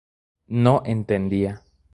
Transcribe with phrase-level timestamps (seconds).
[0.63, 1.63] No entendía.